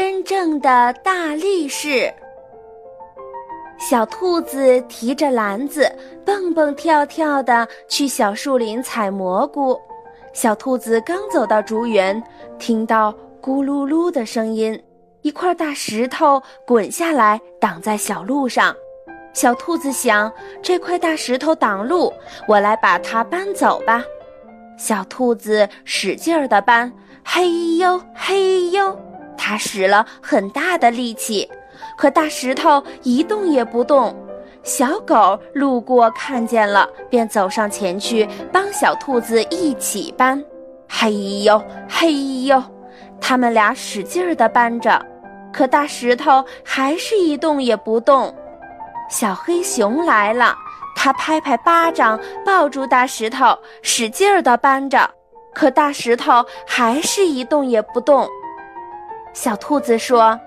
[0.00, 2.08] 真正的大力士，
[3.80, 5.90] 小兔子提着篮子
[6.24, 9.76] 蹦蹦跳跳的去小树林采蘑菇。
[10.32, 12.22] 小兔子刚走到竹园，
[12.60, 14.80] 听到咕噜噜的声音，
[15.22, 18.72] 一块大石头滚下来挡在小路上。
[19.32, 22.12] 小兔子想：这块大石头挡路，
[22.46, 24.04] 我来把它搬走吧。
[24.78, 26.92] 小兔子使劲儿地搬，
[27.24, 28.96] 嘿呦嘿呦。
[29.48, 31.50] 他使了很大的力气，
[31.96, 34.14] 可大石头一动也不动。
[34.62, 40.44] 小狗路过看见了，便走上前去帮小兔子一起搬。
[40.86, 42.62] 嘿呦嘿呦，
[43.18, 45.02] 他们俩使劲儿地搬着，
[45.50, 48.34] 可大石头还是一动也不动。
[49.08, 50.54] 小黑熊来了，
[50.94, 55.10] 它拍拍巴掌，抱住大石头，使劲儿地搬着，
[55.54, 58.28] 可大石头还是一动也不动。
[59.32, 60.38] 小兔子说：“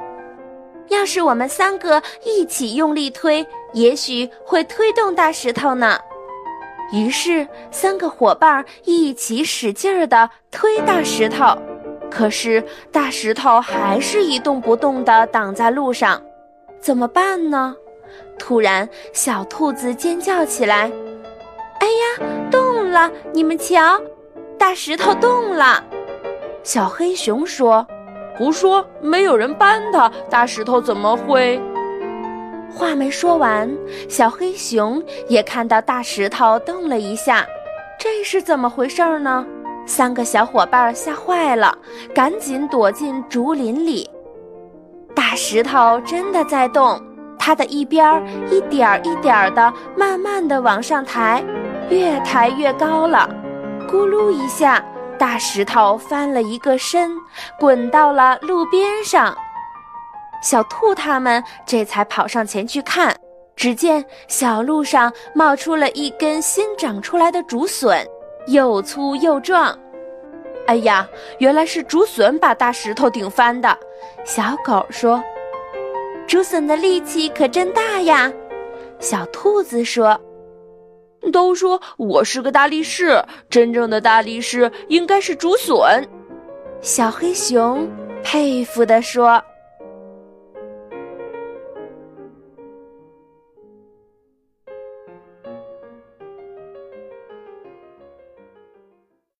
[0.89, 5.97] 要是我们三个一起用力推，也许会推动大石头呢。”
[6.91, 11.57] 于是，三个伙伴一起使劲儿地推大石头，
[12.09, 16.21] 可是大石头还是一动不动地挡在路上。
[16.81, 17.73] 怎么办呢？
[18.37, 20.91] 突然，小兔子尖叫起来
[21.79, 23.09] ：“哎呀，动了！
[23.31, 24.01] 你们瞧，
[24.57, 25.81] 大石头动了！”
[26.61, 27.87] 小黑熊说。
[28.37, 28.85] 胡说！
[29.01, 31.61] 没有人搬它，大石头怎么会？
[32.73, 33.69] 话没说完，
[34.07, 37.45] 小黑熊也看到大石头动了一下，
[37.99, 39.45] 这是怎么回事呢？
[39.85, 41.77] 三个小伙伴吓坏了，
[42.15, 44.09] 赶紧躲进竹林里。
[45.13, 46.99] 大石头真的在动，
[47.37, 51.43] 它的一边一点一点的，慢慢的往上抬，
[51.89, 53.29] 越抬越高了。
[53.89, 54.83] 咕噜一下。
[55.21, 57.11] 大石头翻了一个身，
[57.59, 59.37] 滚到了路边上。
[60.41, 63.15] 小兔他们这才跑上前去看，
[63.55, 68.03] 只见小路上冒出了一根新长出来的竹笋，
[68.47, 69.77] 又粗又壮。
[70.65, 73.77] 哎呀，原来是竹笋把大石头顶翻的。
[74.25, 75.23] 小狗说
[76.27, 78.31] ：“竹笋的力气可真大呀。”
[78.99, 80.19] 小兔子说。
[81.31, 85.77] 都说我是个大力士，真正的大力士应该是竹笋。
[86.81, 87.87] 小黑熊
[88.23, 89.43] 佩服地说。